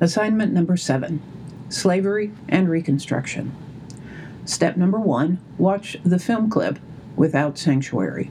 [0.00, 1.20] Assignment number seven
[1.68, 3.52] Slavery and Reconstruction.
[4.44, 6.78] Step number one watch the film clip
[7.16, 8.30] Without Sanctuary.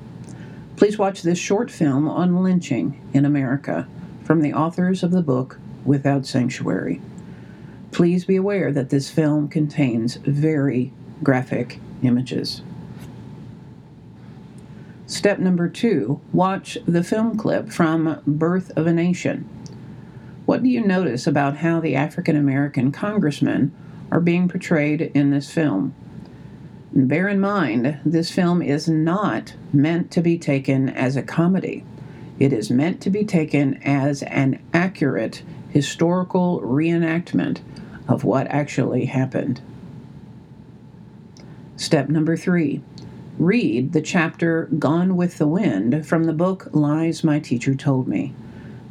[0.78, 3.86] Please watch this short film on lynching in America
[4.24, 7.02] from the authors of the book Without Sanctuary.
[7.92, 12.62] Please be aware that this film contains very graphic images.
[15.06, 19.50] Step number two watch the film clip from Birth of a Nation.
[20.48, 23.74] What do you notice about how the African American congressmen
[24.10, 25.94] are being portrayed in this film?
[26.94, 31.84] Bear in mind, this film is not meant to be taken as a comedy.
[32.40, 37.60] It is meant to be taken as an accurate historical reenactment
[38.08, 39.60] of what actually happened.
[41.76, 42.82] Step number three
[43.38, 48.34] read the chapter Gone with the Wind from the book Lies My Teacher Told Me.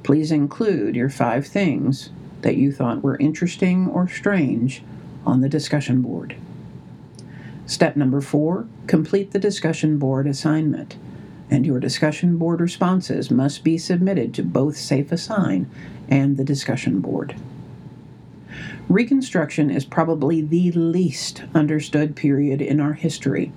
[0.06, 2.10] Please include your five things
[2.42, 4.84] that you thought were interesting or strange
[5.26, 6.36] on the discussion board.
[7.66, 10.96] Step number four complete the discussion board assignment,
[11.50, 15.68] and your discussion board responses must be submitted to both Safe Assign
[16.08, 17.34] and the discussion board.
[18.88, 23.50] Reconstruction is probably the least understood period in our history.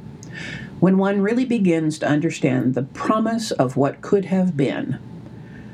[0.80, 4.98] When one really begins to understand the promise of what could have been,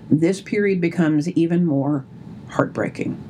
[0.09, 2.05] this period becomes even more
[2.49, 3.21] heartbreaking.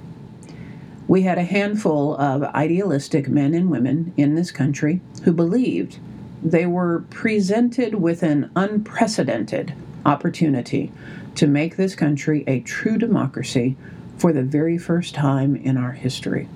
[1.08, 6.00] We had a handful of idealistic men and women in this country who believed
[6.44, 9.73] they were presented with an unprecedented
[10.06, 10.92] opportunity
[11.36, 13.76] to make this country a true democracy
[14.18, 16.48] for the very first time in our history,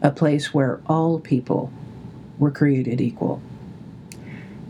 [0.00, 1.72] a place where all people
[2.38, 3.42] were created equal.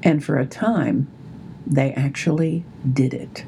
[0.03, 1.09] And for a time,
[1.67, 3.45] they actually did it.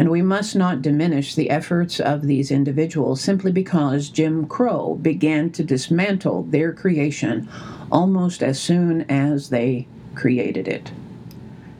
[0.00, 5.50] And we must not diminish the efforts of these individuals simply because Jim Crow began
[5.50, 7.46] to dismantle their creation
[7.92, 10.90] almost as soon as they created it.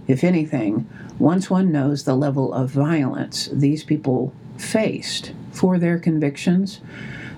[0.06, 0.87] If anything,
[1.19, 6.83] once one knows the level of violence these people faced for their convictions,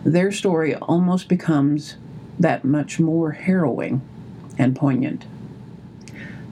[0.02, 1.96] their story almost becomes
[2.40, 4.02] that much more harrowing
[4.58, 5.26] and poignant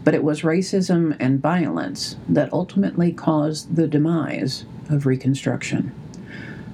[0.05, 5.93] but it was racism and violence that ultimately caused the demise of Reconstruction.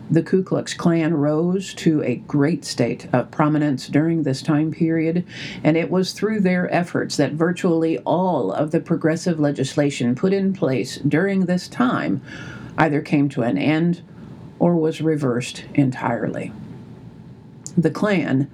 [0.09, 5.25] The Ku Klux Klan rose to a great state of prominence during this time period,
[5.65, 10.53] and it was through their efforts that virtually all of the progressive legislation put in
[10.53, 12.23] place during this time
[12.79, 14.03] either came to an end
[14.61, 16.53] or was reversed entirely.
[17.77, 18.49] The Klan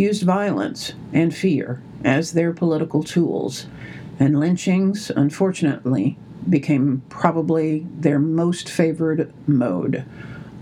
[0.00, 3.66] used violence and fear as their political tools
[4.18, 6.16] and lynchings, unfortunately,
[6.48, 10.04] became probably their most favored mode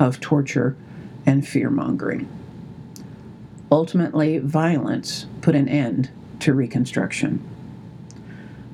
[0.00, 0.76] of torture
[1.24, 2.28] and fear mongering.
[3.70, 6.10] Ultimately, violence put an end
[6.40, 7.46] to Reconstruction.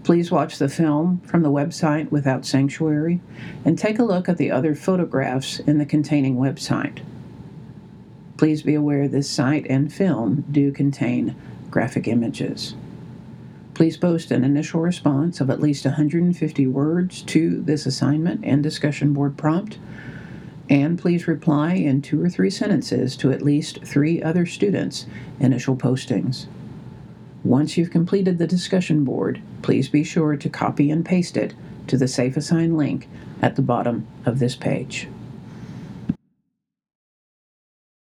[0.02, 3.20] Please watch the film from the website Without Sanctuary
[3.64, 7.00] and take a look at the other photographs in the containing website.
[8.36, 11.36] Please be aware this site and film do contain
[11.70, 12.74] graphic images.
[13.74, 19.12] Please post an initial response of at least 150 words to this assignment and discussion
[19.12, 19.78] board prompt.
[20.70, 25.06] And please reply in two or three sentences to at least three other students'
[25.40, 26.46] initial postings.
[27.42, 31.54] Once you've completed the discussion board, please be sure to copy and paste it
[31.88, 33.08] to the Safe Assign link
[33.42, 35.08] at the bottom of this page.